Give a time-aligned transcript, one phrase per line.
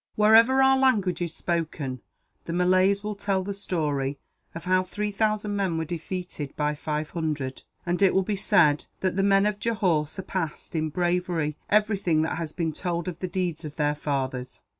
[0.15, 2.01] "Wherever our language is spoken,
[2.45, 4.17] the Malays will tell the story
[4.55, 8.85] of how three thousand men were defeated by five hundred; and it will be said
[9.01, 13.27] that the men of Johore surpassed, in bravery, everything that has been told of the
[13.27, 14.61] deeds of their fathers.